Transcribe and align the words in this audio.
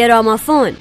گرامافون 0.00 0.76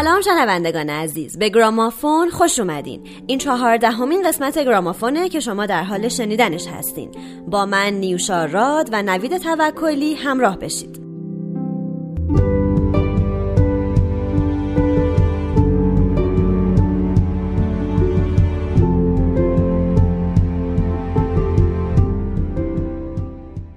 سلام 0.00 0.20
شنوندگان 0.20 0.90
عزیز. 0.90 1.38
به 1.38 1.48
گرامافون 1.48 2.30
خوش 2.30 2.58
اومدین. 2.58 3.02
این 3.26 3.38
چهاردهمین 3.38 4.28
قسمت 4.28 4.58
گرامافونه 4.58 5.28
که 5.28 5.40
شما 5.40 5.66
در 5.66 5.82
حال 5.82 6.08
شنیدنش 6.08 6.66
هستین. 6.66 7.10
با 7.48 7.66
من 7.66 7.92
نیوشا 7.92 8.44
راد 8.44 8.88
و 8.92 9.02
نوید 9.02 9.38
توکلی 9.38 10.14
همراه 10.14 10.58
بشید. 10.58 11.09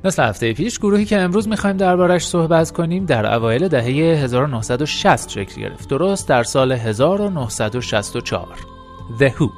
مثل 0.05 0.23
هفته 0.23 0.53
پیش 0.53 0.79
گروهی 0.79 1.05
که 1.05 1.19
امروز 1.19 1.47
می‌خوایم 1.47 1.77
دربارش 1.77 2.27
صحبت 2.27 2.71
کنیم 2.71 3.05
در 3.05 3.33
اوایل 3.35 3.67
دهه 3.67 3.85
1960 4.23 5.29
شکل 5.29 5.61
گرفت. 5.61 5.89
درست 5.89 6.27
در 6.27 6.43
سال 6.43 6.71
1964 6.71 8.47
The 9.19 9.29
Who. 9.29 9.49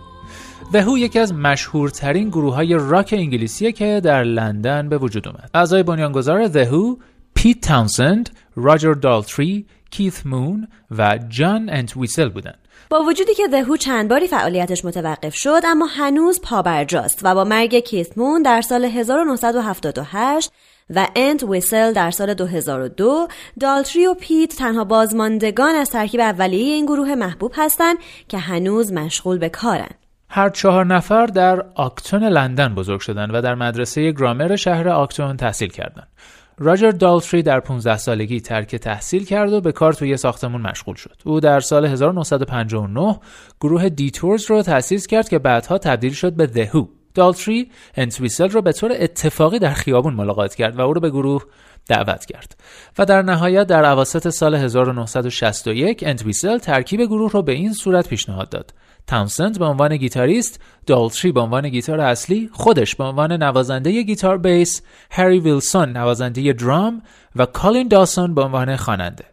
The 0.74 0.82
Who 0.86 0.98
یکی 0.98 1.20
از 1.20 1.34
مشهورترین 1.34 2.30
گروه 2.30 2.56
های 2.56 2.74
راک 2.74 3.14
انگلیسیه 3.18 3.72
که 3.72 4.02
در 4.04 4.24
لندن 4.24 4.90
به 4.90 4.98
وجود 4.98 5.28
اومد. 5.28 5.50
اعضای 5.54 5.84
بنیانگذار 5.84 6.48
The 6.48 6.68
Who 6.72 7.02
پیت 7.36 7.62
تاونسند، 7.62 8.30
راجر 8.56 8.94
دالتری، 8.94 9.66
کیث 9.92 10.26
مون 10.26 10.68
و 10.98 11.20
جان 11.30 11.70
انتویسل 11.70 12.30
بودند. 12.30 12.58
با 12.90 13.00
وجودی 13.00 13.34
که 13.34 13.48
دهو 13.48 13.78
چند 13.78 14.10
باری 14.10 14.28
فعالیتش 14.28 14.86
متوقف 14.86 15.36
شد 15.36 15.62
اما 15.66 15.86
هنوز 15.86 16.42
پابرجاست 16.42 17.20
و 17.24 17.36
با 17.36 17.44
مرگ 17.44 17.80
کیثمون 17.80 18.42
در 18.42 18.62
سال 18.62 18.86
1978 18.86 20.52
و 20.90 21.08
انت 21.16 21.44
ویسل 21.44 21.94
در 21.94 22.12
سال 22.12 22.34
2002 22.34 23.28
دالتری 23.60 24.06
و 24.06 24.14
پیت 24.14 24.56
تنها 24.56 24.84
بازماندگان 24.84 25.76
از 25.76 25.90
ترکیب 25.90 26.20
اولیه 26.20 26.74
این 26.74 26.86
گروه 26.86 27.16
محبوب 27.16 27.52
هستند 27.56 27.98
که 28.28 28.38
هنوز 28.38 28.94
مشغول 28.94 29.38
به 29.38 29.50
کارن 29.50 29.90
هر 30.30 30.50
چهار 30.50 30.86
نفر 30.86 31.26
در 31.26 31.66
آکتون 31.76 32.24
لندن 32.24 32.76
بزرگ 32.76 33.00
شدند 33.00 33.30
و 33.34 33.42
در 33.42 33.56
مدرسه 33.56 34.12
گرامر 34.12 34.56
شهر 34.56 34.90
آکتون 34.90 35.38
تحصیل 35.38 35.70
کردند. 35.70 36.08
راجر 36.58 36.92
دالتری 36.92 37.44
در 37.44 37.60
15 37.60 37.98
سالگی 37.98 38.42
ترک 38.42 38.76
تحصیل 38.76 39.26
کرد 39.26 39.54
و 39.54 39.62
به 39.62 39.72
کار 39.72 39.94
توی 39.94 40.18
ساختمون 40.18 40.62
مشغول 40.62 40.96
شد. 40.96 41.22
او 41.26 41.40
در 41.40 41.60
سال 41.60 41.86
1959 41.86 43.20
گروه 43.62 43.90
Detours 43.90 44.46
رو 44.46 44.62
تأسیس 44.62 45.08
کرد 45.08 45.30
که 45.30 45.40
بعدها 45.40 45.78
تبدیل 45.78 46.14
شد 46.14 46.34
به 46.34 46.48
The 46.48 46.64
Who. 46.64 46.86
دالتری 47.16 47.72
انتویسل 47.96 48.50
رو 48.50 48.62
به 48.62 48.72
طور 48.72 48.92
اتفاقی 48.96 49.60
در 49.60 49.74
خیابون 49.74 50.14
ملاقات 50.14 50.56
کرد 50.56 50.80
و 50.80 50.82
او 50.82 50.94
رو 50.94 51.02
به 51.02 51.10
گروه 51.10 51.44
دعوت 51.88 52.26
کرد 52.26 52.58
و 52.98 53.06
در 53.06 53.22
نهایت 53.22 53.68
در 53.68 53.86
اواسط 53.86 54.30
سال 54.30 54.56
1961 54.56 56.04
انتویسل 56.08 56.58
ترکیب 56.58 57.02
گروه 57.02 57.32
رو 57.32 57.42
به 57.42 57.52
این 57.52 57.74
صورت 57.74 58.08
پیشنهاد 58.08 58.50
داد 58.50 58.74
تاونسند 59.08 59.60
به 59.60 59.66
عنوان 59.66 59.98
گیتاریست، 59.98 60.60
دالتری 60.86 61.32
به 61.32 61.40
عنوان 61.42 61.70
گیتار 61.70 62.00
اصلی، 62.00 62.50
خودش 62.54 62.96
به 62.96 63.04
عنوان 63.04 63.44
نوازنده 63.44 64.02
گیتار 64.02 64.38
بیس، 64.38 64.82
هری 65.12 65.40
ویلسون 65.40 65.90
نوازنده 65.90 66.54
درام 66.54 67.02
و 67.36 67.46
کالین 67.46 67.88
داسون 67.88 68.36
به 68.36 68.42
عنوان 68.42 68.76
خواننده. 68.76 69.26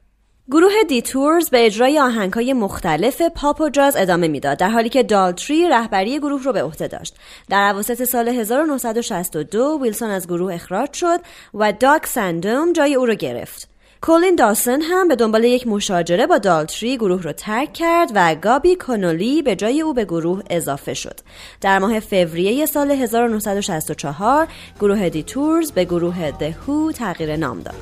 گروه 0.51 0.73
Detours 0.89 1.51
به 1.51 1.67
اجرای 1.67 1.99
آهنگهای 1.99 2.53
مختلف 2.53 3.23
پاپ 3.35 3.61
و 3.61 3.69
جاز 3.69 3.97
ادامه 3.97 4.29
می‌داد 4.29 4.59
در 4.59 4.69
حالی 4.69 4.89
که 4.89 5.03
دالتری 5.03 5.69
رهبری 5.69 6.19
گروه 6.19 6.43
رو 6.43 6.53
به 6.53 6.63
عهده 6.63 6.89
داشت 6.89 7.17
در 7.51 7.71
اواسط 7.73 8.05
سال 8.05 8.29
1962 8.29 9.79
ویلسون 9.83 10.11
از 10.11 10.27
گروه 10.27 10.55
اخراج 10.55 10.93
شد 10.93 11.21
و 11.55 11.73
داک 11.73 12.07
سندوم 12.07 12.73
جای 12.73 12.95
او 12.95 13.07
را 13.07 13.15
گرفت 13.15 13.72
کولین 14.05 14.37
داسن 14.37 14.81
هم 14.81 15.09
به 15.09 15.17
دنبال 15.17 15.45
یک 15.45 15.67
مشاجره 15.67 16.27
با 16.27 16.39
دالتری 16.39 16.97
گروه 16.97 17.23
رو 17.23 17.33
ترک 17.33 17.73
کرد 17.73 18.11
و 18.15 18.35
گابی 18.35 18.77
کانولی 18.77 19.43
به 19.43 19.57
جای 19.57 19.81
او 19.81 19.95
به 19.95 20.05
گروه 20.05 20.43
اضافه 20.51 20.95
شد. 20.95 21.21
در 21.61 21.79
ماه 21.79 22.01
فوریه 22.01 22.67
سال 22.67 22.91
1964 22.91 24.49
گروه 24.81 25.09
دیتورز 25.09 25.73
به 25.73 25.85
گروه 25.85 26.31
دهو 26.31 26.93
تغییر 26.93 27.37
نام 27.37 27.61
داد. 27.61 27.75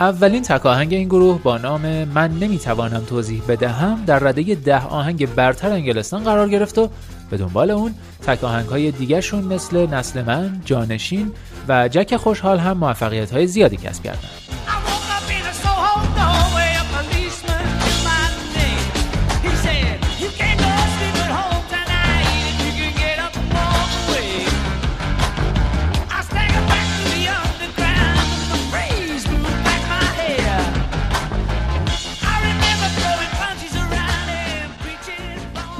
اولین 0.00 0.42
تک 0.42 0.66
آهنگ 0.66 0.94
این 0.94 1.08
گروه 1.08 1.42
با 1.42 1.58
نام 1.58 2.04
من 2.04 2.30
نمی‌توانم 2.30 3.04
توضیح 3.04 3.42
بدهم 3.48 4.04
در 4.06 4.18
رده 4.18 4.54
ده 4.54 4.86
آهنگ 4.86 5.34
برتر 5.34 5.70
انگلستان 5.70 6.24
قرار 6.24 6.48
گرفت 6.48 6.78
و 6.78 6.88
به 7.30 7.36
دنبال 7.36 7.70
اون 7.70 7.94
تک 8.26 8.44
آهنگ 8.44 8.68
های 8.68 8.90
دیگرشون 8.90 9.44
مثل 9.44 9.86
نسل 9.86 10.22
من، 10.22 10.60
جانشین 10.64 11.32
و 11.68 11.88
جک 11.88 12.16
خوشحال 12.16 12.58
هم 12.58 12.76
موفقیت 12.76 13.30
های 13.30 13.46
زیادی 13.46 13.76
کسب 13.76 14.02
کردند. 14.02 14.43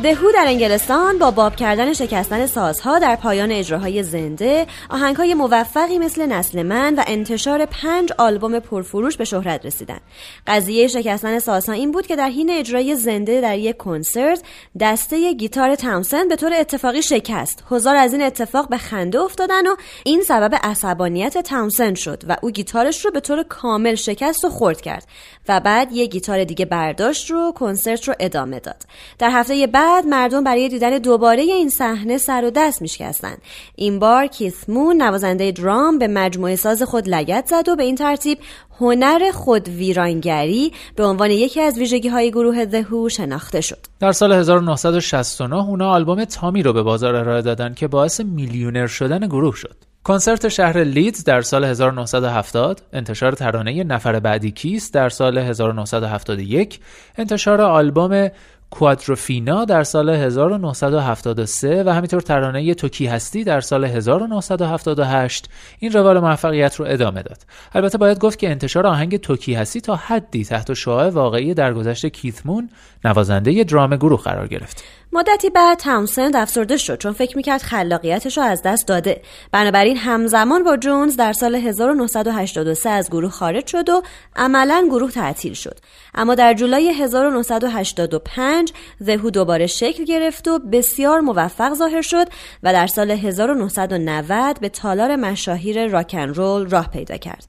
دهو 0.04 0.32
در 0.32 0.44
انگلستان 0.46 1.18
با 1.18 1.30
باب 1.30 1.56
کردن 1.56 1.92
شکستن 1.92 2.46
سازها 2.46 2.98
در 2.98 3.16
پایان 3.16 3.52
اجراهای 3.52 4.02
زنده 4.02 4.66
آهنگهای 4.90 5.34
موفقی 5.34 5.98
مثل 5.98 6.26
نسل 6.26 6.62
من 6.62 6.94
و 6.94 7.02
انتشار 7.06 7.66
پنج 7.66 8.12
آلبوم 8.18 8.58
پرفروش 8.58 9.16
به 9.16 9.24
شهرت 9.24 9.66
رسیدن. 9.66 9.98
قضیه 10.46 10.88
شکستن 10.88 11.38
سازها 11.38 11.74
این 11.74 11.92
بود 11.92 12.06
که 12.06 12.16
در 12.16 12.28
حین 12.28 12.50
اجرای 12.50 12.96
زنده 12.96 13.40
در 13.40 13.58
یک 13.58 13.76
کنسرت 13.76 14.42
دسته 14.80 15.32
گیتار 15.32 15.74
تاونسن 15.74 16.28
به 16.28 16.36
طور 16.36 16.52
اتفاقی 16.54 17.02
شکست. 17.02 17.64
هزار 17.70 17.96
از 17.96 18.12
این 18.12 18.22
اتفاق 18.22 18.68
به 18.68 18.78
خنده 18.78 19.20
افتادن 19.20 19.66
و 19.66 19.76
این 20.04 20.22
سبب 20.22 20.54
عصبانیت 20.62 21.38
تاونسن 21.38 21.94
شد 21.94 22.22
و 22.28 22.36
او 22.42 22.50
گیتارش 22.50 23.04
رو 23.04 23.10
به 23.10 23.20
طور 23.20 23.42
کامل 23.42 23.94
شکست 23.94 24.44
و 24.44 24.48
خورد 24.48 24.80
کرد 24.80 25.06
و 25.48 25.60
بعد 25.60 25.92
یک 25.92 26.10
گیتار 26.10 26.44
دیگه 26.44 26.64
برداشت 26.64 27.30
رو 27.30 27.52
کنسرت 27.52 28.08
رو 28.08 28.14
ادامه 28.20 28.60
داد. 28.60 28.82
در 29.18 29.30
هفته 29.30 29.66
بعد 29.66 29.93
بعد 29.94 30.06
مردم 30.06 30.44
برای 30.44 30.68
دیدن 30.68 30.98
دوباره 30.98 31.42
این 31.42 31.68
صحنه 31.68 32.18
سر 32.18 32.44
و 32.44 32.50
دست 32.50 32.82
میشکستند 32.82 33.38
این 33.74 33.98
بار 33.98 34.26
کیث 34.26 34.68
مون 34.68 35.02
نوازنده 35.02 35.52
درام 35.52 35.98
به 35.98 36.08
مجموعه 36.08 36.56
ساز 36.56 36.82
خود 36.82 37.08
لگت 37.08 37.46
زد 37.46 37.68
و 37.68 37.76
به 37.76 37.82
این 37.82 37.96
ترتیب 37.96 38.38
هنر 38.80 39.30
خود 39.34 39.68
ویرانگری 39.68 40.72
به 40.96 41.04
عنوان 41.04 41.30
یکی 41.30 41.60
از 41.60 41.78
ویژگی 41.78 42.08
های 42.08 42.30
گروه 42.30 42.64
دهو 42.64 43.08
شناخته 43.08 43.60
شد. 43.60 43.78
در 44.00 44.12
سال 44.12 44.32
1969 44.32 45.68
اونا 45.68 45.90
آلبوم 45.90 46.24
تامی 46.24 46.62
رو 46.62 46.72
به 46.72 46.82
بازار 46.82 47.14
ارائه 47.14 47.42
دادن 47.42 47.74
که 47.74 47.88
باعث 47.88 48.20
میلیونر 48.20 48.86
شدن 48.86 49.26
گروه 49.26 49.56
شد. 49.56 49.76
کنسرت 50.04 50.48
شهر 50.48 50.84
لیدز 50.84 51.24
در 51.24 51.40
سال 51.40 51.64
1970 51.64 52.82
انتشار 52.92 53.32
ترانه 53.32 53.84
نفر 53.84 54.20
بعدی 54.20 54.50
کیست 54.50 54.94
در 54.94 55.08
سال 55.08 55.38
1971 55.38 56.80
انتشار 57.18 57.60
آلبوم 57.60 58.28
کوادروفینا 58.74 59.64
در 59.64 59.82
سال 59.82 60.10
1973 60.10 61.82
و 61.86 61.90
همینطور 61.94 62.20
ترانه 62.20 62.74
توکی 62.74 63.06
هستی 63.06 63.44
در 63.44 63.60
سال 63.60 63.84
1978 63.84 65.48
این 65.78 65.92
روال 65.92 66.20
موفقیت 66.20 66.76
رو 66.76 66.84
ادامه 66.88 67.22
داد. 67.22 67.38
البته 67.72 67.98
باید 67.98 68.18
گفت 68.18 68.38
که 68.38 68.50
انتشار 68.50 68.86
آهنگ 68.86 69.16
توکی 69.16 69.54
هستی 69.54 69.80
تا 69.80 69.96
حدی 69.96 70.44
تحت 70.44 70.74
شعاع 70.74 71.08
واقعی 71.08 71.54
درگذشت 71.54 72.06
کیثمون 72.06 72.70
نوازنده 73.04 73.64
درام 73.64 73.96
گروه 73.96 74.22
قرار 74.22 74.48
گرفت. 74.48 74.84
مدتی 75.14 75.50
بعد 75.50 75.78
تاونسند 75.78 76.36
افسرده 76.36 76.76
شد 76.76 76.98
چون 76.98 77.12
فکر 77.12 77.36
می‌کرد 77.36 77.62
خلاقیتش 77.62 78.38
رو 78.38 78.44
از 78.44 78.62
دست 78.62 78.86
داده. 78.86 79.22
بنابراین 79.52 79.96
همزمان 79.96 80.62
با 80.64 80.76
جونز 80.76 81.16
در 81.16 81.32
سال 81.32 81.54
1983 81.54 82.90
از 82.90 83.10
گروه 83.10 83.30
خارج 83.30 83.66
شد 83.66 83.88
و 83.88 84.02
عملا 84.36 84.86
گروه 84.90 85.10
تعطیل 85.10 85.52
شد. 85.52 85.78
اما 86.14 86.34
در 86.34 86.54
جولای 86.54 86.92
1985 86.92 88.72
زهو 88.98 89.30
دوباره 89.30 89.66
شکل 89.66 90.04
گرفت 90.04 90.48
و 90.48 90.58
بسیار 90.58 91.20
موفق 91.20 91.74
ظاهر 91.74 92.02
شد 92.02 92.28
و 92.62 92.72
در 92.72 92.86
سال 92.86 93.10
1990 93.10 94.60
به 94.60 94.68
تالار 94.68 95.16
مشاهیر 95.16 95.86
راکن 95.86 96.28
رول 96.28 96.70
راه 96.70 96.90
پیدا 96.90 97.16
کرد. 97.16 97.46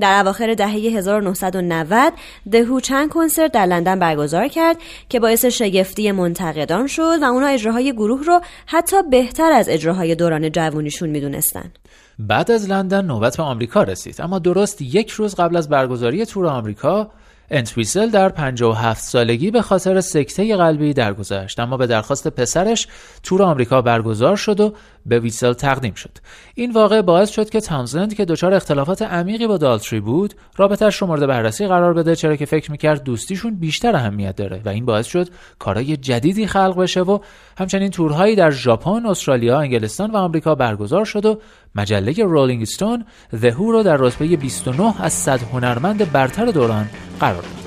در 0.00 0.20
اواخر 0.20 0.54
دهه 0.54 0.70
1990 0.70 2.12
دهو 2.50 2.80
چند 2.80 3.10
کنسرت 3.10 3.52
در 3.52 3.66
لندن 3.66 3.98
برگزار 3.98 4.48
کرد 4.48 4.76
که 5.08 5.20
باعث 5.20 5.44
شگفتی 5.44 6.12
منتقدان 6.12 6.86
شد 6.86 7.22
و 7.22 7.24
اونا 7.24 7.46
اجراهای 7.46 7.92
گروه 7.92 8.24
رو 8.24 8.40
حتی 8.66 8.96
بهتر 9.10 9.52
از 9.52 9.68
اجراهای 9.68 10.14
دوران 10.14 10.52
جوونیشون 10.52 11.08
می‌دونستن. 11.08 11.72
بعد 12.18 12.50
از 12.50 12.70
لندن 12.70 13.04
نوبت 13.04 13.36
به 13.36 13.42
آمریکا 13.42 13.82
رسید 13.82 14.20
اما 14.20 14.38
درست 14.38 14.82
یک 14.82 15.10
روز 15.10 15.34
قبل 15.34 15.56
از 15.56 15.68
برگزاری 15.68 16.26
تور 16.26 16.46
آمریکا 16.46 17.10
انتویسل 17.50 18.10
در 18.10 18.28
57 18.28 19.02
سالگی 19.02 19.50
به 19.50 19.62
خاطر 19.62 20.00
سکته 20.00 20.56
قلبی 20.56 20.92
درگذشت 20.92 21.60
اما 21.60 21.76
به 21.76 21.86
درخواست 21.86 22.28
پسرش 22.28 22.86
تور 23.22 23.42
آمریکا 23.42 23.82
برگزار 23.82 24.36
شد 24.36 24.60
و 24.60 24.74
به 25.06 25.20
ویسل 25.20 25.52
تقدیم 25.52 25.94
شد 25.94 26.18
این 26.54 26.72
واقع 26.72 27.02
باعث 27.02 27.30
شد 27.30 27.50
که 27.50 27.60
تامزند 27.60 28.14
که 28.14 28.24
دچار 28.24 28.54
اختلافات 28.54 29.02
عمیقی 29.02 29.46
با 29.46 29.56
دالتری 29.56 30.00
بود 30.00 30.34
رابطش 30.56 30.96
رو 30.96 31.06
مورد 31.06 31.26
بررسی 31.26 31.66
قرار 31.66 31.94
بده 31.94 32.16
چرا 32.16 32.36
که 32.36 32.46
فکر 32.46 32.70
می‌کرد 32.70 33.02
دوستیشون 33.02 33.54
بیشتر 33.54 33.96
اهمیت 33.96 34.36
داره 34.36 34.60
و 34.64 34.68
این 34.68 34.84
باعث 34.84 35.06
شد 35.06 35.28
کارهای 35.58 35.96
جدیدی 35.96 36.46
خلق 36.46 36.78
بشه 36.78 37.00
و 37.00 37.18
همچنین 37.58 37.90
تورهایی 37.90 38.36
در 38.36 38.50
ژاپن، 38.50 39.06
استرالیا، 39.06 39.60
انگلستان 39.60 40.10
و 40.10 40.16
آمریکا 40.16 40.54
برگزار 40.54 41.04
شد 41.04 41.26
و 41.26 41.40
مجله 41.74 42.12
رولینگ 42.24 42.62
استون 42.62 43.04
هو 43.32 43.72
رو 43.72 43.82
در 43.82 43.96
رتبه 43.96 44.36
29 44.36 45.02
از 45.02 45.12
100 45.12 45.40
هنرمند 45.42 46.12
برتر 46.12 46.46
دوران 46.46 46.88
قرار 47.20 47.42
داد. 47.42 47.58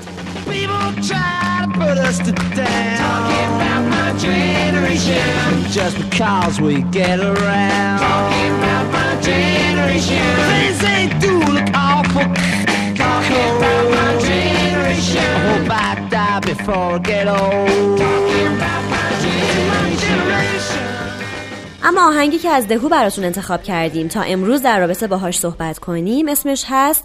اما 21.84 22.08
آهنگی 22.08 22.38
که 22.38 22.48
از 22.48 22.68
دهو 22.68 22.88
براتون 22.88 23.24
انتخاب 23.24 23.62
کردیم. 23.62 24.08
تا 24.08 24.22
امروز 24.22 24.62
در 24.62 24.80
رابطه 24.80 25.06
باهاش 25.06 25.38
صحبت 25.38 25.78
کنیم. 25.78 26.28
اسمش 26.28 26.64
هست 26.68 27.04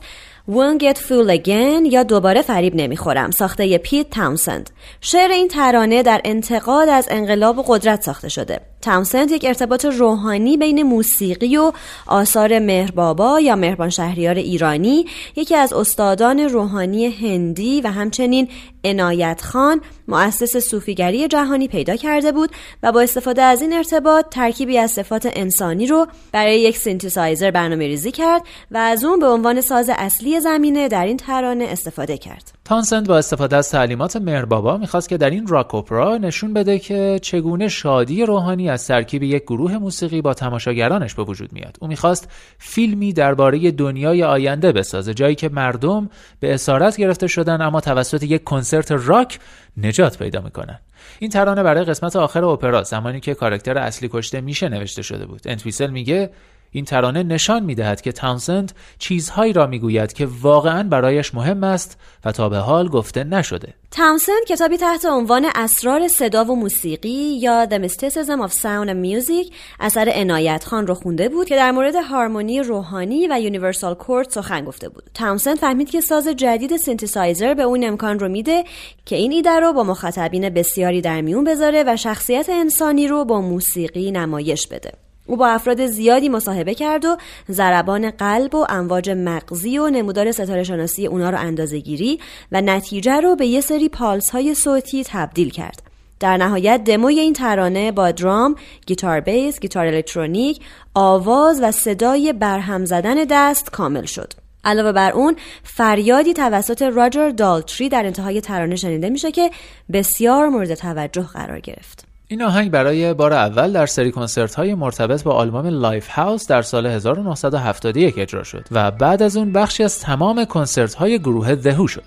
Won't 0.50 0.80
Get 0.82 0.98
Fool 0.98 1.30
Again 1.38 1.92
یا 1.92 2.04
دوباره 2.04 2.42
فریب 2.42 2.76
نمی‌خورم. 2.76 3.32
ساخته 3.32 3.78
پیت 3.78 4.10
تاونسند 4.10 4.70
شعر 5.02 5.32
این 5.32 5.48
ترانه 5.48 6.04
در 6.04 6.22
انتقاد 6.26 6.90
از 6.90 7.08
انقلاب 7.12 7.58
و 7.58 7.64
قدرت 7.68 8.02
ساخته 8.02 8.30
شده. 8.30 8.60
تاونسند 8.82 9.32
یک 9.32 9.46
ارتباط 9.46 9.86
روحانی 9.86 10.58
بین 10.58 10.84
موسیقی 10.84 11.58
و 11.58 11.72
آثار 12.08 12.60
مهربابا 12.60 13.40
یا 13.40 13.56
مهربان 13.56 13.90
شهریار 13.90 14.36
ایرانی 14.36 15.06
یکی 15.36 15.56
از 15.56 15.74
استادان 15.74 16.40
روحانی 16.40 17.08
هندی 17.08 17.82
و 17.82 17.88
همچنین 17.88 18.48
عنایت 18.84 19.42
خان 19.44 19.82
مؤسس 20.08 20.58
صوفیگری 20.58 21.28
جهانی 21.28 21.68
پیدا 21.68 21.96
کرده 21.96 22.32
بود 22.32 22.50
و 22.84 22.92
با 22.92 23.02
استفاده 23.02 23.42
از 23.42 23.62
این 23.62 23.74
ارتباط 23.74 24.26
ترکیبی 24.32 24.78
از 24.78 24.92
صفات 24.92 25.30
انسانی 25.34 25.88
رو 25.88 26.08
برای 26.32 26.60
یک 26.60 26.78
سینتسایزر 26.78 27.52
برنامه 27.52 27.88
ریزی 27.88 28.12
کرد 28.12 28.42
و 28.72 28.78
از 28.78 29.04
اون 29.04 29.20
به 29.20 29.28
عنوان 29.28 29.62
ساز 29.62 29.90
اصلی 29.90 30.40
زمینه 30.40 30.88
در 30.88 31.06
این 31.06 31.18
ترانه 31.18 31.66
استفاده 31.66 32.18
کرد. 32.18 32.52
تانسند 32.66 33.08
با 33.08 33.18
استفاده 33.18 33.58
از 33.58 33.70
تعلیمات 33.70 34.16
مهربابا 34.16 34.78
می‌خواست 34.78 35.10
که 35.10 35.18
در 35.18 35.30
این 35.30 35.48
راک 35.48 35.76
اپرا 35.76 36.18
نشون 36.18 36.54
بده 36.54 36.80
که 36.80 37.20
چگونه 37.22 37.68
شادی 37.68 38.26
روحانی 38.26 38.67
از 38.70 38.88
ترکیب 38.88 39.24
یک 39.24 39.44
گروه 39.44 39.78
موسیقی 39.78 40.22
با 40.22 40.34
تماشاگرانش 40.34 41.14
به 41.14 41.24
وجود 41.24 41.54
میاد. 41.54 41.78
او 41.82 41.88
می‌خواست 41.88 42.32
فیلمی 42.58 43.14
درباره 43.14 43.72
دنیای 43.72 44.24
آینده 44.24 44.72
بسازه 44.72 45.14
جایی 45.14 45.36
که 45.36 45.50
مردم 45.50 46.10
به 46.40 46.54
اسارت 46.54 46.98
گرفته 46.98 47.28
شدن 47.28 47.62
اما 47.62 47.82
توسط 47.82 48.24
یک 48.24 48.44
کنسرت 48.44 48.92
راک 48.92 49.40
نجات 49.78 50.18
پیدا 50.18 50.42
می‌کنن. 50.42 50.80
این 51.20 51.30
ترانه 51.30 51.64
برای 51.64 51.84
قسمت 51.84 52.16
آخر 52.16 52.46
اپرا 52.46 52.84
زمانی 52.84 53.20
که 53.20 53.34
کاراکتر 53.34 53.78
اصلی 53.78 54.10
کشته 54.12 54.42
میشه 54.42 54.70
نوشته 54.70 55.02
شده 55.02 55.26
بود. 55.26 55.42
انتویسل 55.46 55.90
میگه 55.90 56.30
این 56.78 56.86
ترانه 56.86 57.24
نشان 57.24 57.64
می 57.64 57.76
دهد 57.76 58.02
که 58.02 58.12
تاونسند 58.12 58.72
چیزهایی 59.00 59.54
را 59.54 59.68
می 59.68 59.80
گوید 59.80 60.14
که 60.14 60.28
واقعا 60.42 60.84
برایش 60.84 61.36
مهم 61.36 61.64
است 61.64 62.00
و 62.26 62.32
تا 62.32 62.50
به 62.50 62.58
حال 62.58 62.88
گفته 62.88 63.24
نشده. 63.24 63.74
تاونسند 63.92 64.44
کتابی 64.48 64.78
تحت 64.78 65.06
عنوان 65.06 65.48
اسرار 65.56 66.08
صدا 66.08 66.46
و 66.46 66.56
موسیقی 66.56 67.40
یا 67.40 67.66
The 67.66 67.88
Mysticism 67.88 68.48
of 68.48 68.52
Sound 68.52 68.90
and 68.90 69.06
Music 69.06 69.54
اثر 69.80 70.12
عنایت 70.16 70.66
خان 70.66 70.88
رو 70.88 70.94
خونده 70.94 71.30
بود 71.30 71.48
که 71.48 71.56
در 71.56 71.72
مورد 71.72 71.96
هارمونی 71.96 72.62
روحانی 72.62 73.28
و 73.28 73.40
Universal 73.40 73.94
Chord 73.94 74.30
سخن 74.30 74.66
گفته 74.66 74.90
بود. 74.90 75.04
تاونسند 75.14 75.58
فهمید 75.58 75.90
که 75.90 76.02
ساز 76.02 76.28
جدید 76.28 76.78
سینتسایزر 76.78 77.54
به 77.54 77.64
اون 77.64 77.84
امکان 77.84 78.20
رو 78.20 78.30
میده 78.30 78.64
که 79.06 79.16
این 79.16 79.32
ایده 79.32 79.60
رو 79.60 79.74
با 79.74 79.84
مخاطبین 79.84 80.50
بسیاری 80.50 81.02
در 81.02 81.22
میون 81.22 81.44
بذاره 81.44 81.84
و 81.88 81.96
شخصیت 81.96 82.50
انسانی 82.50 83.08
رو 83.08 83.26
با 83.26 83.42
موسیقی 83.42 84.12
نمایش 84.12 84.68
بده. 84.68 85.07
او 85.28 85.38
با 85.38 85.48
افراد 85.48 85.86
زیادی 85.86 86.30
مصاحبه 86.30 86.74
کرد 86.74 87.06
و 87.06 87.18
ضربان 87.52 88.12
قلب 88.12 88.56
و 88.56 88.66
امواج 88.70 89.10
مغزی 89.10 89.78
و 89.78 89.90
نمودار 89.90 90.32
ستاره 90.32 90.64
شناسی 90.64 91.08
اونا 91.08 91.30
رو 91.30 91.38
اندازه 91.38 91.80
گیری 91.80 92.20
و 92.52 92.62
نتیجه 92.62 93.20
رو 93.20 93.36
به 93.36 93.46
یه 93.48 93.62
سری 93.62 93.90
پالس 93.90 94.30
های 94.30 94.54
صوتی 94.54 95.04
تبدیل 95.04 95.50
کرد. 95.50 95.82
در 96.20 96.38
نهایت 96.38 96.84
دموی 96.84 97.20
این 97.20 97.34
ترانه 97.34 97.92
با 97.92 98.12
درام، 98.12 98.56
گیتار 98.86 99.20
بیس، 99.20 99.60
گیتار 99.60 99.86
الکترونیک، 99.86 100.60
آواز 100.94 101.62
و 101.62 101.72
صدای 101.72 102.34
برهم 102.34 102.86
زدن 102.86 103.16
دست 103.30 103.72
کامل 103.72 104.06
شد. 104.06 104.34
علاوه 104.64 104.92
بر 104.92 105.12
اون 105.12 105.36
فریادی 105.64 106.34
توسط 106.34 106.82
راجر 106.82 107.30
دالتری 107.30 107.90
در 107.90 108.06
انتهای 108.06 108.42
ترانه 108.42 108.76
شنیده 108.76 109.10
میشه 109.10 109.32
که 109.32 109.52
بسیار 109.94 110.50
مورد 110.50 110.76
توجه 110.76 111.24
قرار 111.34 111.60
گرفت. 111.60 112.07
این 112.30 112.42
آهنگ 112.42 112.72
برای 112.72 113.14
بار 113.14 113.34
اول 113.34 113.72
در 113.72 113.86
سری 113.86 114.12
کنسرت 114.12 114.56
های 114.56 114.76
مرتبط 114.76 115.24
با 115.24 115.34
آلبوم 115.34 115.68
Lifehouse 115.68 116.48
در 116.48 116.62
سال 116.62 116.86
1971 116.86 118.18
اجرا 118.18 118.44
شد 118.44 118.66
و 118.72 118.92
بعد 118.92 119.24
از 119.24 119.38
اون 119.38 119.52
بخشی 119.52 119.84
از 119.84 120.00
تمام 120.00 120.46
کنسرت 120.46 120.94
های 120.94 121.20
گروه 121.20 121.56
The 121.56 121.72
Who 121.72 121.88
شد. 121.88 122.04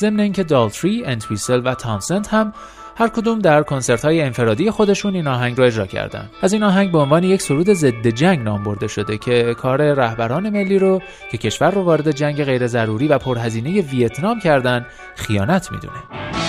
ضمن 0.00 0.20
اینکه 0.20 0.44
دالتری، 0.44 1.02
انتویسل 1.04 1.62
و 1.64 1.74
تانسند 1.74 2.28
هم 2.28 2.52
هر 2.96 3.08
کدوم 3.08 3.38
در 3.38 3.62
کنسرت 3.62 4.04
های 4.04 4.20
انفرادی 4.20 4.70
خودشون 4.70 5.14
این 5.14 5.26
آهنگ 5.26 5.58
را 5.58 5.64
اجرا 5.66 5.86
کردن. 5.86 6.30
از 6.42 6.52
این 6.52 6.62
آهنگ 6.62 6.92
به 6.92 6.98
عنوان 6.98 7.24
یک 7.24 7.42
سرود 7.42 7.72
ضد 7.72 8.06
جنگ 8.06 8.38
نام 8.38 8.62
برده 8.62 8.86
شده 8.86 9.18
که 9.18 9.54
کار 9.54 9.92
رهبران 9.92 10.50
ملی 10.50 10.78
رو 10.78 11.02
که 11.30 11.38
کشور 11.38 11.70
رو 11.70 11.82
وارد 11.82 12.10
جنگ 12.10 12.44
غیر 12.44 12.66
ضروری 12.66 13.08
و 13.08 13.18
پرهزینه 13.18 13.80
ویتنام 13.80 14.40
کردن 14.40 14.86
خیانت 15.16 15.72
می‌دونه. 15.72 16.41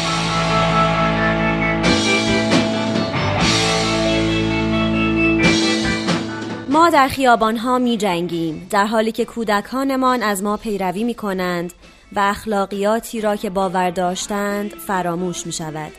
ما 6.84 6.90
در 6.90 7.08
خیابانها 7.08 7.80
می 7.80 7.98
جنگیم 7.98 8.68
در 8.70 8.86
حالی 8.86 9.12
که 9.12 9.25
کودکانمان 9.25 10.24
از 10.24 10.44
ما 10.44 10.58
پیروی 10.58 11.04
می 11.04 11.13
کنند 11.13 11.74
و 12.16 12.20
اخلاقیاتی 12.20 13.22
را 13.22 13.36
که 13.36 13.50
باور 13.50 13.90
داشتند 13.90 14.70
فراموش 14.70 15.46
می 15.46 15.52
شود 15.52 15.92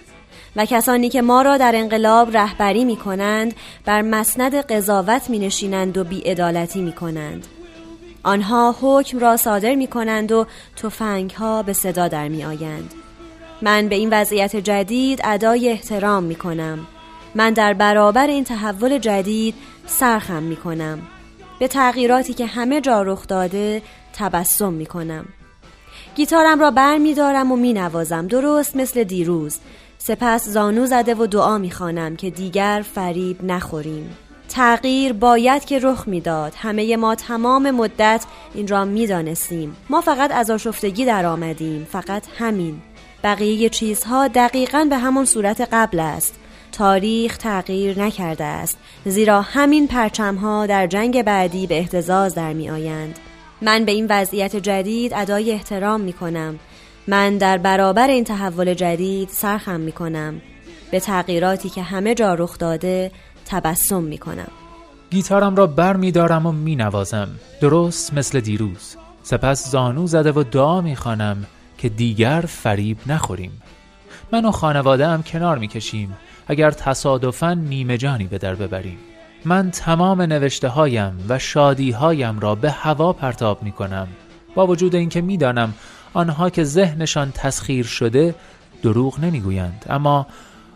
و 0.57 0.64
کسانی 0.64 1.09
که 1.09 1.23
ما 1.23 1.43
را 1.43 1.57
در 1.57 1.73
انقلاب 1.76 2.37
رهبری 2.37 2.85
می 2.85 2.97
کنند 2.97 3.55
بر 3.85 4.03
مسند 4.03 4.55
قضاوت 4.55 5.31
می 5.31 5.38
نشینند 5.38 5.99
و 5.99 6.05
بیعدالتی 6.05 6.83
می 6.83 6.93
کنند 6.93 7.47
آنها 8.23 8.76
حکم 8.81 9.19
را 9.19 9.37
صادر 9.37 9.75
می 9.75 9.87
کنند 9.87 10.33
و 10.33 10.47
توفنگ 10.76 11.31
ها 11.31 11.62
به 11.62 11.73
صدا 11.73 12.09
در 12.09 12.29
می 12.29 12.45
آیند 12.45 12.95
من 13.62 13.88
به 13.88 13.95
این 13.95 14.09
وضعیت 14.12 14.57
جدید 14.57 15.21
ادای 15.25 15.69
احترام 15.69 16.25
می 16.25 16.35
کنم 16.35 16.87
من 17.35 17.53
در 17.53 17.75
برابر 17.75 18.26
این 18.26 18.45
تحول 18.45 18.99
جدید 18.99 19.55
سرخم 19.87 20.43
می 20.43 20.57
کنم 20.57 21.03
به 21.59 21.69
تغییراتی 21.69 22.35
که 22.35 22.47
همه 22.47 22.81
جا 22.81 23.03
رخ 23.03 23.26
داده 23.26 23.83
تبسم 24.12 24.73
می 24.73 24.87
کنم 24.87 25.25
گیتارم 26.14 26.61
را 26.61 26.71
بر 26.71 26.99
می 26.99 27.14
دارم 27.14 27.53
و 27.53 27.57
می 27.57 27.73
نوازم 27.73 28.26
درست 28.26 28.76
مثل 28.76 29.05
دیروز. 29.05 29.59
سپس 29.99 30.49
زانو 30.49 30.87
زده 30.87 31.14
و 31.14 31.26
دعا 31.26 31.59
می 31.59 31.71
خانم 31.71 32.17
که 32.17 32.31
دیگر 32.31 32.85
فریب 32.95 33.45
نخوریم. 33.45 34.17
تغییر 34.49 35.12
باید 35.12 35.64
که 35.64 35.79
رخ 35.79 36.09
می‌داد. 36.09 36.53
همه 36.57 36.97
ما 36.97 37.14
تمام 37.14 37.71
مدت 37.71 38.25
این 38.55 38.69
را 38.69 38.85
می‌دانستیم. 38.85 39.76
ما 39.91 40.00
فقط 40.00 40.33
از 40.33 40.50
آشفتگی 40.50 41.05
در 41.05 41.26
آمدیم. 41.26 41.87
فقط 41.93 42.23
همین. 42.38 42.83
بقیه 43.25 43.69
چیزها 43.69 44.29
دقیقا 44.29 44.87
به 44.91 44.97
همان 44.97 45.25
صورت 45.25 45.69
قبل 45.73 46.00
است. 46.00 46.35
تاریخ 46.75 47.37
تغییر 47.37 48.02
نکرده 48.02 48.45
است 48.45 48.78
زیرا 49.04 49.43
همین 49.43 49.88
پرچمها 49.88 50.66
در 50.66 50.87
جنگ 50.87 51.23
بعدی 51.23 51.66
به 51.66 51.78
احتزاز 51.78 52.35
در 52.35 52.52
می 52.52 52.71
آیند. 52.71 53.19
من 53.62 53.85
به 53.85 53.93
این 53.93 54.07
وضعیت 54.11 54.57
جدید 54.57 55.14
ادای 55.14 55.52
احترام 55.52 56.00
می 56.00 56.12
کنم 56.12 56.59
من 57.09 57.38
در 57.38 57.59
برابر 57.59 58.09
این 58.09 58.25
تحول 58.25 58.75
جدید 58.75 59.28
سرخم 59.28 59.81
می 59.81 59.93
کنم 59.93 60.40
به 60.90 61.00
تغییراتی 61.00 61.69
که 61.69 61.83
همه 61.83 62.14
جا 62.14 62.35
رخ 62.35 62.59
داده 62.59 63.11
تبسم 63.47 64.02
می 64.02 64.19
کنم 64.19 64.49
گیتارم 65.11 65.57
را 65.57 65.66
بر 65.66 65.97
می 65.97 66.12
دارم 66.12 66.47
و 66.47 66.52
می 66.52 66.76
نوازم 66.76 67.28
درست 67.61 68.14
مثل 68.14 68.40
دیروز. 68.40 68.97
سپس 69.23 69.71
زانو 69.71 70.07
زده 70.07 70.33
و 70.33 70.43
دعا 70.43 70.81
می‌خوانم 70.81 71.47
که 71.78 71.88
دیگر 71.88 72.45
فریب 72.49 72.99
نخوریم. 73.07 73.62
من 74.33 74.45
و 74.45 74.50
خانواده 74.50 75.07
هم 75.07 75.23
کنار 75.23 75.59
می‌کشیم. 75.59 76.16
اگر 76.47 76.71
تصادفاً 76.71 77.55
نیمه 77.55 77.99
جانی 77.99 78.25
به 78.25 78.39
در 78.39 78.55
ببریم. 78.55 78.99
من 79.45 79.71
تمام 79.71 80.23
نوشته 80.23 80.69
هایم 80.69 81.25
و 81.29 81.39
شادی 81.39 81.91
هایم 81.91 82.41
را 82.41 82.55
به 82.55 82.71
هوا 82.71 83.13
پرتاب 83.13 83.63
می 83.63 83.73
کنم 83.73 84.09
با 84.55 84.67
وجود 84.67 84.95
اینکه 84.95 85.21
می‌دانم 85.21 85.75
آنها 86.15 86.51
که 86.51 86.65
ذهنشان 86.65 87.33
تسخیر 87.35 87.87
شده 87.87 88.35
دروغ 88.83 89.21
نمی‌گویند. 89.21 89.87
اما 89.89 90.27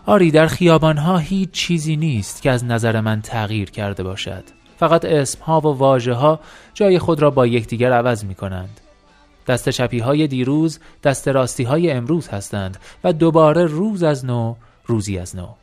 آری 0.06 0.30
در 0.30 0.46
خیابانها 0.46 1.18
هیچ 1.18 1.50
چیزی 1.50 1.96
نیست 1.96 2.42
که 2.42 2.50
از 2.50 2.64
نظر 2.64 3.00
من 3.00 3.20
تغییر 3.22 3.70
کرده 3.70 4.02
باشد. 4.02 4.44
فقط 4.78 5.04
اسمها 5.04 5.60
و 5.60 5.78
واجه 5.78 6.12
ها 6.12 6.40
جای 6.74 6.98
خود 6.98 7.22
را 7.22 7.30
با 7.30 7.46
یکدیگر 7.46 7.92
عوض 7.92 8.24
می 8.24 8.34
کنند 8.34 8.80
دست 9.46 9.68
چپی 9.68 9.98
های 9.98 10.26
دیروز 10.26 10.80
دست 11.02 11.28
راستی 11.28 11.64
های 11.64 11.90
امروز 11.90 12.28
هستند 12.28 12.76
و 13.04 13.12
دوباره 13.12 13.64
روز 13.64 14.02
از 14.02 14.24
نو 14.24 14.54
روزی 14.88 15.18
از 15.18 15.36
نو. 15.36 15.54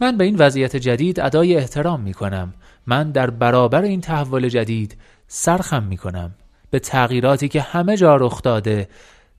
من 0.00 0.16
به 0.16 0.24
این 0.24 0.36
وضعیت 0.36 0.76
جدید 0.76 1.20
ادای 1.20 1.56
احترام 1.56 2.00
می 2.00 2.14
کنم 2.14 2.54
من 2.86 3.10
در 3.10 3.30
برابر 3.30 3.82
این 3.82 4.00
تحول 4.00 4.48
جدید 4.48 4.98
سرخم 5.28 5.82
می 5.82 5.96
کنم 5.96 6.34
به 6.70 6.78
تغییراتی 6.78 7.48
که 7.48 7.60
همه 7.60 7.96
جا 7.96 8.16
رخ 8.16 8.42
داده 8.42 8.88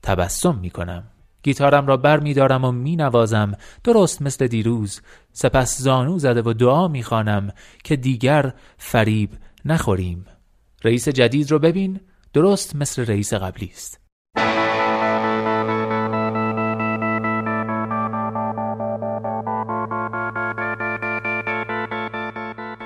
تبسم 0.03 0.55
می 0.55 0.69
کنم 0.69 1.03
گیتارم 1.45 1.87
را 1.87 1.97
بر 1.97 2.19
می 2.19 2.33
دارم 2.33 2.65
و 2.65 2.71
می 2.71 2.95
نوازم 2.95 3.57
درست 3.83 4.21
مثل 4.21 4.47
دیروز. 4.47 5.01
سپس 5.33 5.81
زانو 5.81 6.19
زده 6.19 6.41
و 6.41 6.53
دعا 6.53 6.87
می 6.87 7.03
خانم 7.03 7.51
که 7.83 7.95
دیگر 7.95 8.53
فریب 8.77 9.29
نخوریم. 9.65 10.25
رئیس 10.83 11.09
جدید 11.09 11.51
رو 11.51 11.59
ببین. 11.59 11.99
درست 12.33 12.75
مثل 12.75 13.05
رئیس 13.05 13.33
قبلی 13.33 13.71
است. 13.73 14.04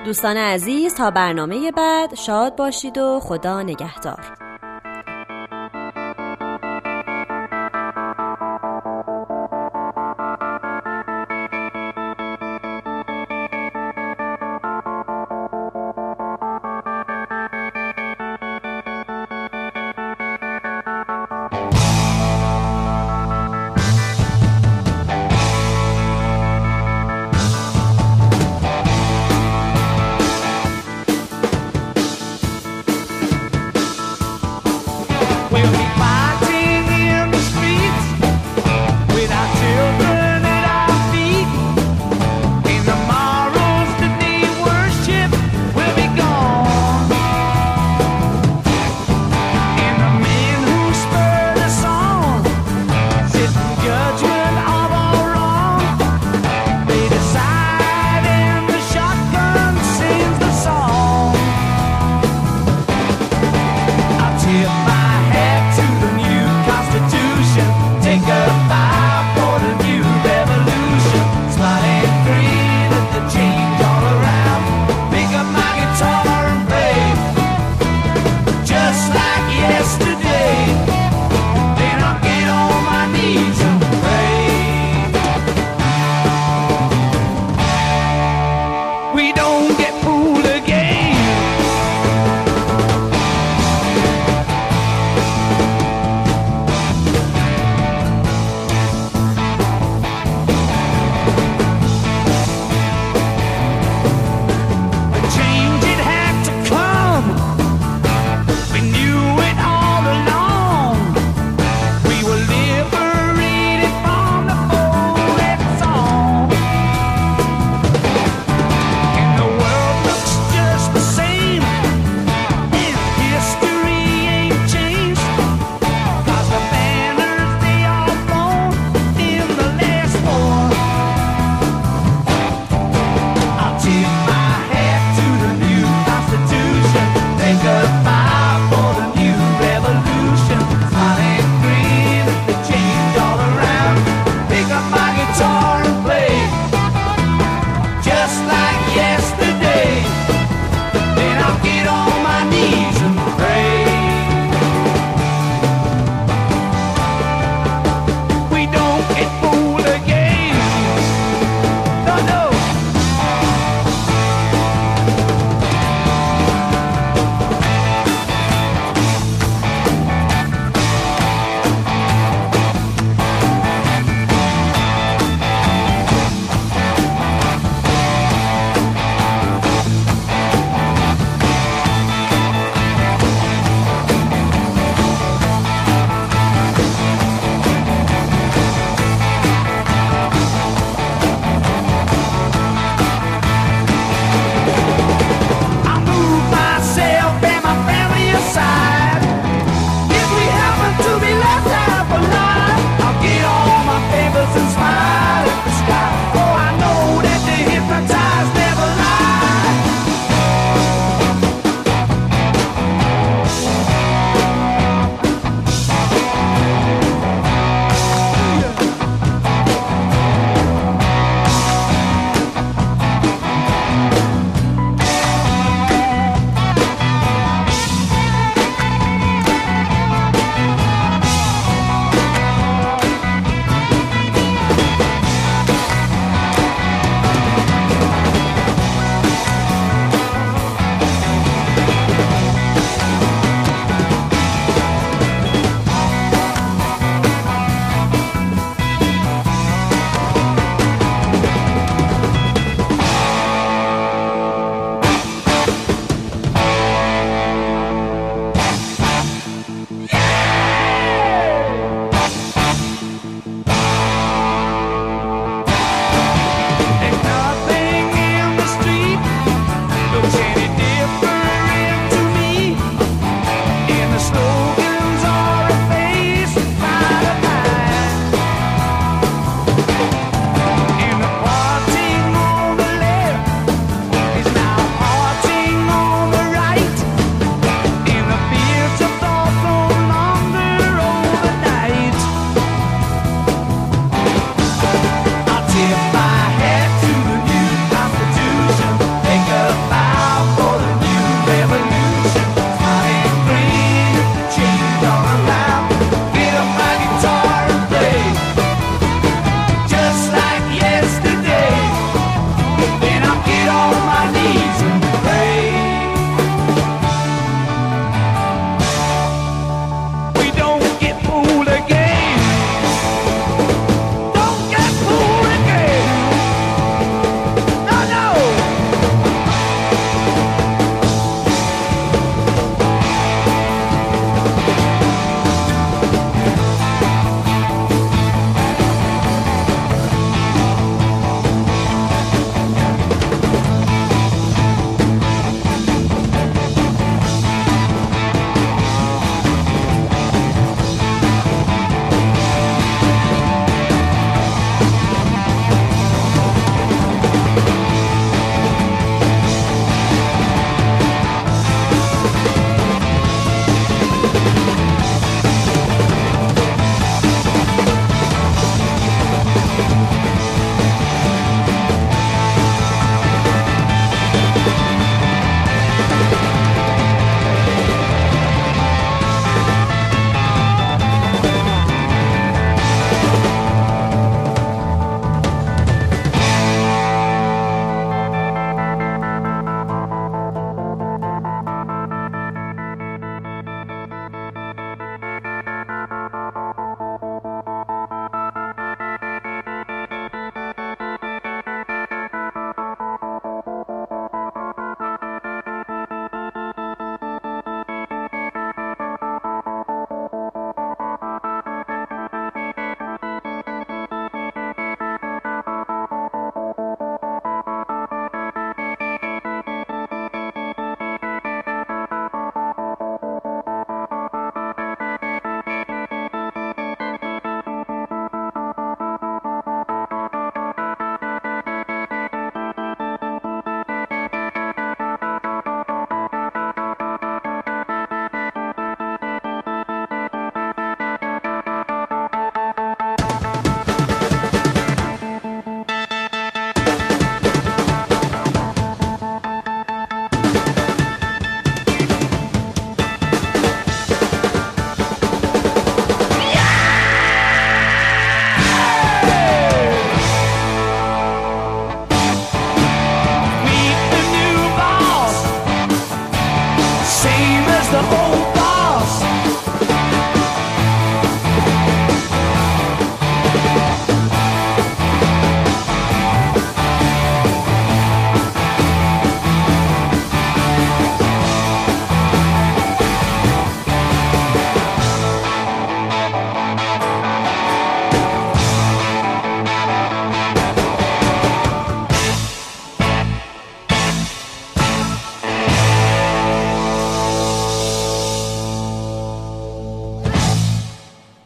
دوستان 0.04 0.36
عزیز 0.36 0.94
تا 0.94 1.10
برنامه 1.10 1.72
بعد 1.72 2.14
شاد 2.14 2.56
باشید 2.56 2.98
و 2.98 3.20
خدا 3.20 3.62
نگهدار. 3.62 4.39